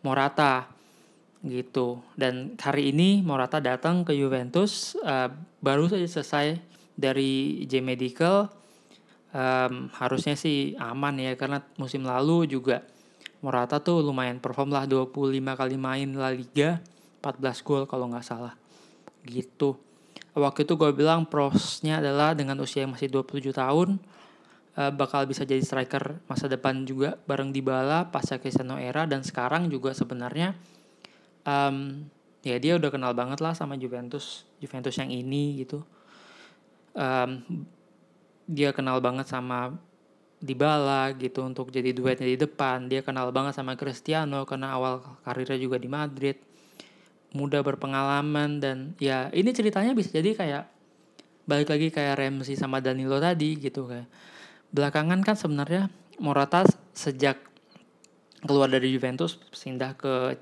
Morata 0.05 0.77
gitu. 1.45 2.01
Dan 2.15 2.55
hari 2.57 2.95
ini 2.95 3.21
Morata 3.21 3.59
datang 3.59 4.07
ke 4.07 4.13
Juventus 4.15 4.95
uh, 5.03 5.27
baru 5.59 5.89
saja 5.89 6.05
selesai 6.05 6.57
dari 6.97 7.63
J 7.65 7.83
Medical. 7.83 8.49
Um, 9.27 9.91
harusnya 9.99 10.39
sih 10.39 10.73
aman 10.79 11.19
ya 11.19 11.35
karena 11.35 11.59
musim 11.75 12.07
lalu 12.07 12.47
juga 12.47 12.87
Morata 13.43 13.77
tuh 13.83 13.99
lumayan 13.99 14.39
perform 14.39 14.71
lah 14.71 14.87
25 14.87 15.13
kali 15.43 15.75
main 15.75 16.09
La 16.15 16.31
Liga 16.31 16.79
14 17.19 17.65
gol 17.65 17.83
kalau 17.89 18.09
nggak 18.09 18.25
salah 18.25 18.53
gitu 19.27 19.77
waktu 20.37 20.63
itu 20.63 20.73
gue 20.77 20.91
bilang 20.93 21.25
prosnya 21.25 21.99
adalah 21.99 22.37
dengan 22.37 22.57
usia 22.61 22.85
yang 22.85 22.93
masih 22.93 23.09
27 23.09 23.51
tahun 23.51 23.97
uh, 24.77 24.91
bakal 24.93 25.25
bisa 25.25 25.43
jadi 25.43 25.59
striker 25.59 26.21
masa 26.29 26.45
depan 26.45 26.85
juga 26.85 27.17
bareng 27.25 27.49
Dybala 27.49 28.13
pasca 28.13 28.37
Cristiano 28.37 28.77
era 28.77 29.09
dan 29.09 29.25
sekarang 29.25 29.67
juga 29.67 29.91
sebenarnya 29.97 30.53
um, 31.43 32.05
ya 32.45 32.55
dia 32.61 32.77
udah 32.77 32.89
kenal 32.93 33.11
banget 33.17 33.41
lah 33.41 33.57
sama 33.57 33.75
Juventus 33.75 34.45
Juventus 34.61 34.93
yang 34.95 35.09
ini 35.09 35.65
gitu 35.65 35.81
um, 36.95 37.41
dia 38.47 38.71
kenal 38.71 39.03
banget 39.03 39.27
sama 39.27 39.75
Dybala 40.37 41.17
gitu 41.17 41.41
untuk 41.41 41.73
jadi 41.73 41.89
duetnya 41.97 42.29
di 42.29 42.37
depan. 42.37 42.85
Dia 42.85 43.01
kenal 43.01 43.33
banget 43.33 43.57
sama 43.57 43.73
Cristiano 43.73 44.45
karena 44.45 44.77
awal 44.77 45.01
karirnya 45.25 45.57
juga 45.57 45.81
di 45.81 45.89
Madrid. 45.89 46.37
Muda 47.37 47.61
berpengalaman 47.61 48.57
dan 48.57 48.97
ya 48.97 49.29
ini 49.29 49.53
ceritanya 49.53 49.93
bisa 49.93 50.09
jadi 50.17 50.33
kayak 50.33 50.63
balik 51.45 51.69
lagi 51.69 51.87
kayak 51.93 52.17
Ramsey 52.17 52.57
sama 52.57 52.81
Danilo 52.81 53.21
tadi 53.21 53.61
gitu 53.61 53.85
kayak. 53.85 54.09
Belakangan 54.73 55.21
kan 55.21 55.37
sebenarnya 55.37 55.93
Morata 56.17 56.65
sejak 56.97 57.37
keluar 58.41 58.67
dari 58.73 58.89
Juventus 58.89 59.37
pindah 59.53 59.93
ke 59.93 60.33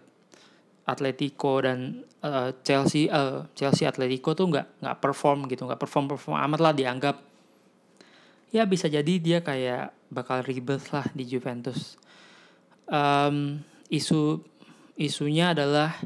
Atletico 0.87 1.59
dan 1.59 2.05
uh, 2.23 2.55
Chelsea 2.63 3.11
uh, 3.11 3.43
Chelsea 3.57 3.83
Atletico 3.83 4.31
tuh 4.37 4.47
nggak 4.47 4.81
nggak 4.85 4.97
perform 5.03 5.49
gitu 5.51 5.67
nggak 5.67 5.81
perform 5.81 6.05
perform 6.15 6.37
amat 6.39 6.59
lah 6.61 6.73
dianggap 6.77 7.15
ya 8.55 8.63
bisa 8.63 8.87
jadi 8.87 9.13
dia 9.19 9.39
kayak 9.43 9.91
bakal 10.07 10.39
ribet 10.45 10.79
lah 10.95 11.03
di 11.11 11.27
Juventus. 11.27 11.99
Um, 12.87 13.59
isu 13.91 14.39
isunya 14.95 15.51
adalah 15.51 15.97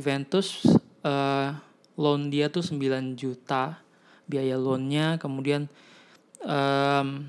Juventus 0.00 0.64
uh, 1.04 1.52
loan 2.00 2.32
dia 2.32 2.48
tuh 2.48 2.64
9 2.64 2.80
juta 3.20 3.76
biaya 4.24 4.56
loannya 4.56 5.20
kemudian 5.20 5.68
um, 6.40 7.28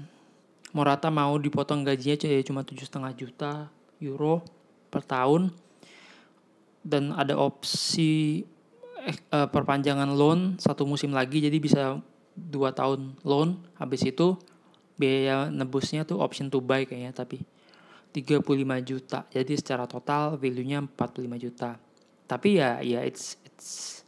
Morata 0.72 1.12
mau 1.12 1.36
dipotong 1.36 1.84
gajinya 1.84 2.16
cuma 2.48 2.64
tujuh 2.64 2.88
setengah 2.88 3.12
juta 3.12 3.68
euro 4.00 4.40
per 4.88 5.04
tahun 5.04 5.52
dan 6.80 7.12
ada 7.12 7.36
opsi 7.36 8.48
eh, 9.04 9.18
uh, 9.36 9.52
perpanjangan 9.52 10.08
loan 10.16 10.56
satu 10.56 10.88
musim 10.88 11.12
lagi 11.12 11.44
jadi 11.44 11.60
bisa 11.60 12.00
dua 12.32 12.72
tahun 12.72 13.20
loan 13.28 13.60
habis 13.76 14.08
itu 14.08 14.40
biaya 14.96 15.52
nebusnya 15.52 16.08
tuh 16.08 16.24
option 16.24 16.48
to 16.48 16.64
buy 16.64 16.88
kayaknya 16.88 17.12
tapi 17.12 17.44
35 18.12 18.44
juta. 18.84 19.24
Jadi 19.32 19.54
secara 19.56 19.88
total 19.88 20.36
value-nya 20.36 20.84
45 20.84 21.44
juta. 21.48 21.80
Tapi 22.32 22.64
ya 22.64 22.80
ya 22.80 23.04
it's 23.04 23.36
it's 23.44 24.00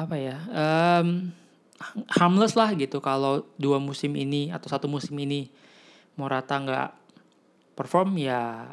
apa 0.00 0.16
ya? 0.16 0.36
Um, 0.48 1.36
harmless 2.08 2.56
lah 2.56 2.72
gitu 2.72 3.04
kalau 3.04 3.44
dua 3.60 3.76
musim 3.76 4.16
ini 4.16 4.48
atau 4.48 4.72
satu 4.72 4.88
musim 4.88 5.12
ini 5.20 5.52
Morata 6.16 6.56
nggak 6.56 6.90
perform 7.76 8.16
ya 8.16 8.72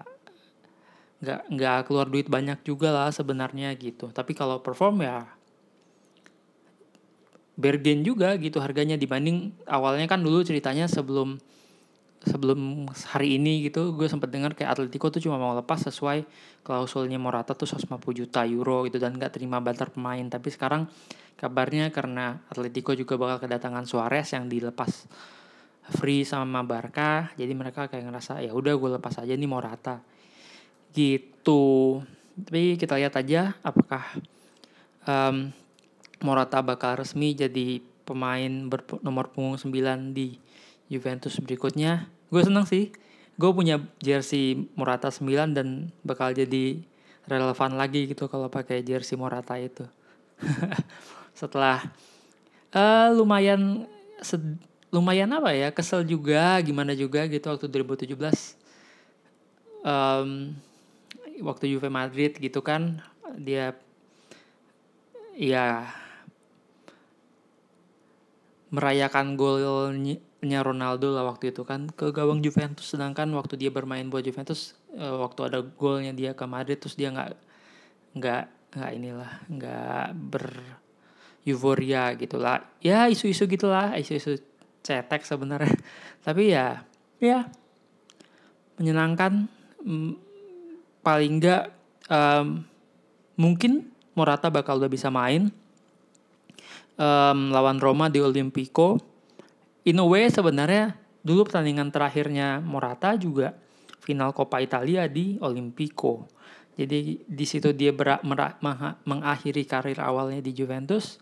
nggak 1.19 1.41
nggak 1.51 1.79
keluar 1.91 2.07
duit 2.07 2.31
banyak 2.31 2.63
juga 2.63 2.95
lah 2.95 3.11
sebenarnya 3.11 3.75
gitu. 3.75 4.07
Tapi 4.15 4.31
kalau 4.31 4.63
perform 4.63 5.03
ya 5.03 5.27
bergen 7.59 8.07
juga 8.07 8.39
gitu 8.39 8.63
harganya 8.63 8.95
dibanding 8.95 9.51
awalnya 9.67 10.07
kan 10.07 10.23
dulu 10.23 10.39
ceritanya 10.47 10.87
sebelum 10.87 11.35
sebelum 12.19 12.91
hari 13.15 13.39
ini 13.39 13.63
gitu 13.71 13.95
gue 13.95 14.07
sempat 14.11 14.27
dengar 14.27 14.51
kayak 14.51 14.75
Atletico 14.75 15.07
tuh 15.07 15.23
cuma 15.23 15.39
mau 15.39 15.55
lepas 15.55 15.79
sesuai 15.87 16.27
klausulnya 16.67 17.15
Morata 17.15 17.55
tuh 17.55 17.63
150 17.63 17.95
juta 18.11 18.43
euro 18.43 18.83
gitu 18.83 18.99
dan 18.99 19.15
gak 19.15 19.39
terima 19.39 19.63
banter 19.63 19.87
pemain. 19.87 20.23
Tapi 20.27 20.51
sekarang 20.51 20.91
kabarnya 21.39 21.87
karena 21.95 22.43
Atletico 22.51 22.91
juga 22.91 23.15
bakal 23.15 23.47
kedatangan 23.47 23.87
Suarez 23.87 24.35
yang 24.35 24.51
dilepas 24.51 25.07
free 25.89 26.21
sama 26.21 26.61
Barca 26.61 27.33
jadi 27.33 27.49
mereka 27.57 27.89
kayak 27.89 28.05
ngerasa 28.05 28.45
ya 28.45 28.53
udah 28.53 28.73
gue 28.75 28.89
lepas 28.99 29.15
aja 29.23 29.31
nih 29.31 29.49
Morata. 29.49 30.03
Gitu. 30.91 31.63
Tapi 32.39 32.75
kita 32.75 32.99
lihat 32.99 33.15
aja 33.15 33.55
apakah 33.63 34.03
um, 35.07 35.55
Morata 36.19 36.59
bakal 36.59 36.99
resmi 36.99 37.31
jadi 37.31 37.79
pemain 38.03 38.67
nomor 38.99 39.31
punggung 39.31 39.55
9 39.55 39.71
di 40.11 40.48
Juventus 40.89 41.37
berikutnya. 41.39 42.09
Gue 42.33 42.41
seneng 42.43 42.65
sih. 42.65 42.91
Gue 43.39 43.53
punya 43.55 43.79
jersey 44.03 44.67
Morata 44.75 45.07
9 45.13 45.55
dan 45.55 45.93
bakal 46.03 46.35
jadi 46.35 46.83
relevan 47.29 47.77
lagi 47.77 48.09
gitu 48.09 48.27
kalau 48.27 48.49
pakai 48.49 48.81
jersey 48.83 49.15
Morata 49.15 49.55
itu. 49.55 49.85
Setelah 51.39 51.85
uh, 52.73 53.13
lumayan 53.15 53.87
lumayan 54.89 55.29
apa 55.31 55.53
ya 55.53 55.69
kesel 55.69 56.03
juga 56.03 56.57
gimana 56.65 56.97
juga 56.97 57.23
gitu 57.29 57.45
waktu 57.47 57.69
2017 57.69 58.17
um, 59.85 60.51
waktu 61.45 61.71
Juve 61.71 61.87
Madrid 61.93 62.35
gitu 62.35 62.59
kan 62.65 62.99
dia 63.37 63.77
ya 65.37 65.87
merayakan 68.73 69.37
golnya 69.37 70.17
Ronaldo 70.39 71.11
lah 71.11 71.27
waktu 71.27 71.51
itu 71.51 71.67
kan 71.67 71.91
ke 71.91 72.15
gawang 72.15 72.39
Juventus. 72.39 72.87
Sedangkan 72.95 73.27
waktu 73.35 73.59
dia 73.59 73.71
bermain 73.71 74.07
buat 74.07 74.23
Juventus 74.23 74.75
uh, 74.95 75.19
waktu 75.19 75.51
ada 75.51 75.59
golnya 75.59 76.15
dia 76.15 76.31
ke 76.31 76.47
Madrid 76.47 76.79
terus 76.79 76.95
dia 76.95 77.11
nggak 77.11 77.35
nggak 78.15 78.43
nggak 78.75 78.91
inilah 78.95 79.31
nggak 79.51 80.07
ber 80.15 80.45
euforia 81.43 82.15
gitulah. 82.15 82.63
Ya 82.79 83.11
isu-isu 83.11 83.51
gitulah 83.51 83.95
isu-isu 83.99 84.39
cetek 84.79 85.27
sebenarnya. 85.27 85.75
Tapi 86.25 86.55
ya 86.55 86.87
ya 87.19 87.51
menyenangkan. 88.79 89.51
Paling 90.99 91.33
nggak 91.39 91.63
um, 92.11 92.67
mungkin 93.39 93.87
Morata 94.15 94.51
bakal 94.51 94.83
udah 94.83 94.91
bisa 94.91 95.07
main. 95.07 95.47
Um, 96.99 97.55
lawan 97.55 97.79
Roma 97.79 98.11
di 98.11 98.19
Olimpico. 98.19 99.08
In 99.87 100.01
a 100.01 100.05
way 100.05 100.27
sebenarnya 100.27 100.99
dulu 101.23 101.47
pertandingan 101.47 101.91
terakhirnya 101.91 102.59
Morata 102.59 103.15
juga 103.15 103.55
final 104.03 104.33
Coppa 104.33 104.59
Italia 104.59 105.05
di 105.05 105.37
Olimpico. 105.39 106.27
Jadi 106.79 107.27
di 107.27 107.45
situ 107.45 107.75
dia 107.75 107.91
berak, 107.91 108.23
merak, 108.23 108.63
mengakhiri 109.03 109.67
karir 109.67 109.99
awalnya 109.99 110.39
di 110.39 110.55
Juventus. 110.55 111.19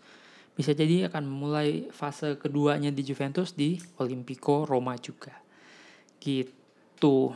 Bisa 0.54 0.74
jadi 0.74 1.10
akan 1.10 1.26
mulai 1.26 1.90
fase 1.90 2.38
keduanya 2.38 2.94
di 2.94 3.02
Juventus 3.02 3.54
di 3.54 3.78
Olimpico 3.98 4.62
Roma 4.66 4.94
juga. 4.98 5.34
Gitu. 6.18 7.34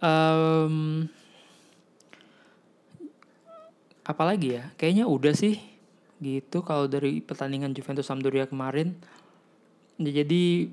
Um, 0.00 1.06
apalagi 4.06 4.58
ya? 4.58 4.64
Kayaknya 4.78 5.06
udah 5.10 5.34
sih 5.34 5.58
gitu 6.22 6.62
kalau 6.62 6.86
dari 6.86 7.18
pertandingan 7.24 7.74
Juventus 7.74 8.06
Sampdoria 8.06 8.46
kemarin 8.46 8.94
jadi 10.08 10.72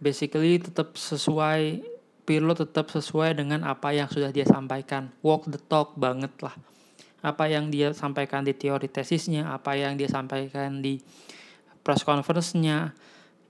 basically 0.00 0.56
tetap 0.56 0.96
sesuai 0.96 1.84
Pirlo 2.30 2.54
tetap 2.54 2.94
sesuai 2.94 3.42
dengan 3.42 3.66
apa 3.66 3.90
yang 3.90 4.06
sudah 4.06 4.30
dia 4.30 4.46
sampaikan. 4.46 5.10
Walk 5.18 5.50
the 5.50 5.58
talk 5.58 5.98
banget 5.98 6.30
lah. 6.38 6.54
Apa 7.26 7.50
yang 7.50 7.74
dia 7.74 7.90
sampaikan 7.90 8.46
di 8.46 8.54
teori 8.54 8.86
tesisnya 8.86 9.50
apa 9.50 9.74
yang 9.74 9.98
dia 9.98 10.06
sampaikan 10.06 10.78
di 10.78 11.02
press 11.82 12.06
conference-nya 12.06 12.94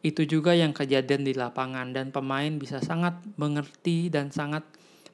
itu 0.00 0.24
juga 0.24 0.56
yang 0.56 0.72
kejadian 0.72 1.28
di 1.28 1.36
lapangan. 1.36 1.92
Dan 1.92 2.08
pemain 2.08 2.48
bisa 2.56 2.80
sangat 2.80 3.20
mengerti 3.36 4.08
dan 4.08 4.32
sangat 4.32 4.64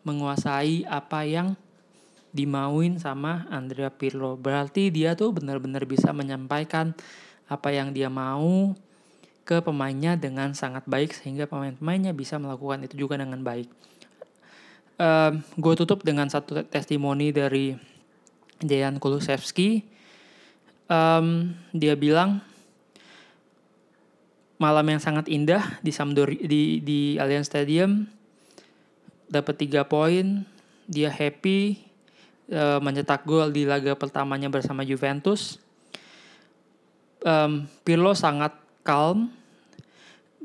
menguasai 0.06 0.86
apa 0.86 1.26
yang 1.26 1.58
dimauin 2.30 3.02
sama 3.02 3.50
Andrea 3.50 3.90
Pirlo. 3.90 4.38
Berarti 4.38 4.94
dia 4.94 5.18
tuh 5.18 5.34
benar-benar 5.34 5.90
bisa 5.90 6.14
menyampaikan 6.14 6.94
apa 7.50 7.74
yang 7.74 7.90
dia 7.90 8.06
mau 8.06 8.78
ke 9.46 9.62
pemainnya 9.62 10.18
dengan 10.18 10.50
sangat 10.58 10.82
baik 10.90 11.14
sehingga 11.14 11.46
pemain-pemainnya 11.46 12.10
bisa 12.10 12.34
melakukan 12.42 12.82
itu 12.82 13.06
juga 13.06 13.14
dengan 13.14 13.46
baik. 13.46 13.70
Um, 14.98 15.46
gue 15.54 15.74
tutup 15.78 16.02
dengan 16.02 16.26
satu 16.26 16.66
testimoni 16.66 17.30
dari 17.30 17.78
Dejan 18.58 18.98
Kulusevski. 18.98 19.86
Um, 20.90 21.54
dia 21.70 21.94
bilang 21.94 22.42
malam 24.58 24.86
yang 24.90 24.98
sangat 24.98 25.30
indah 25.30 25.78
di 25.78 25.94
Sampdoria 25.94 26.42
di 26.42 26.82
di 26.82 27.00
Allianz 27.20 27.46
Stadium 27.46 28.08
dapat 29.28 29.58
tiga 29.62 29.84
poin 29.84 30.46
dia 30.90 31.10
happy 31.12 31.78
uh, 32.50 32.82
mencetak 32.82 33.22
gol 33.26 33.54
di 33.54 33.62
laga 33.62 33.94
pertamanya 33.94 34.50
bersama 34.50 34.82
Juventus. 34.82 35.62
Um, 37.22 37.66
Pirlo 37.86 38.14
sangat 38.14 38.65
calm. 38.86 39.34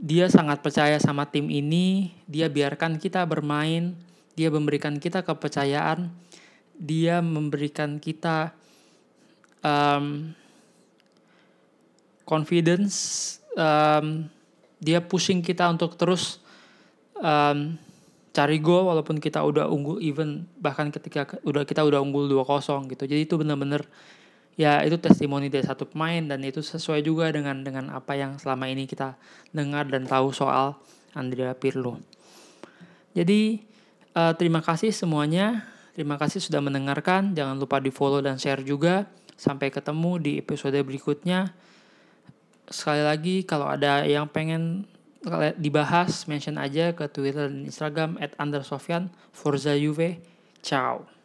Dia 0.02 0.26
sangat 0.34 0.66
percaya 0.66 0.98
sama 0.98 1.30
tim 1.30 1.46
ini, 1.54 2.18
dia 2.26 2.50
biarkan 2.50 2.98
kita 2.98 3.22
bermain, 3.30 3.94
dia 4.34 4.50
memberikan 4.50 4.98
kita 4.98 5.22
kepercayaan, 5.22 6.10
dia 6.74 7.22
memberikan 7.22 8.02
kita 8.02 8.50
um, 9.62 10.34
confidence, 12.26 13.38
um, 13.54 14.26
dia 14.82 14.98
pushing 15.06 15.46
kita 15.46 15.70
untuk 15.70 15.94
terus 15.94 16.42
um, 17.22 17.78
cari 18.32 18.58
gol 18.58 18.88
walaupun 18.88 19.20
kita 19.20 19.44
udah 19.44 19.68
unggul 19.68 20.00
even 20.00 20.48
bahkan 20.58 20.88
ketika 20.90 21.28
udah 21.44 21.68
kita 21.68 21.84
udah 21.84 22.02
unggul 22.02 22.26
2-0 22.26 22.90
gitu. 22.96 23.04
Jadi 23.06 23.22
itu 23.28 23.36
benar-benar 23.38 23.86
ya 24.60 24.84
itu 24.84 25.00
testimoni 25.00 25.48
dari 25.48 25.64
satu 25.64 25.88
pemain 25.88 26.22
dan 26.22 26.44
itu 26.44 26.60
sesuai 26.60 27.02
juga 27.02 27.32
dengan 27.32 27.64
dengan 27.64 27.92
apa 27.96 28.14
yang 28.16 28.36
selama 28.36 28.68
ini 28.68 28.86
kita 28.86 29.16
dengar 29.56 29.88
dan 29.88 30.04
tahu 30.04 30.36
soal 30.36 30.76
Andrea 31.16 31.56
Pirlo. 31.56 32.00
Jadi 33.12 33.64
uh, 34.16 34.34
terima 34.36 34.64
kasih 34.64 34.92
semuanya. 34.96 35.68
Terima 35.92 36.16
kasih 36.16 36.40
sudah 36.40 36.64
mendengarkan. 36.64 37.36
Jangan 37.36 37.60
lupa 37.60 37.84
di 37.84 37.92
follow 37.92 38.24
dan 38.24 38.40
share 38.40 38.64
juga. 38.64 39.12
Sampai 39.36 39.74
ketemu 39.74 40.22
di 40.22 40.32
episode 40.40 40.80
berikutnya. 40.80 41.52
Sekali 42.72 43.04
lagi 43.04 43.44
kalau 43.44 43.68
ada 43.68 44.08
yang 44.08 44.32
pengen 44.32 44.88
dibahas 45.60 46.26
mention 46.26 46.58
aja 46.58 46.98
ke 46.98 47.06
Twitter 47.12 47.46
dan 47.46 47.68
Instagram 47.68 48.18
at 48.18 48.34
Forza. 49.36 49.76
Ciao. 50.64 51.21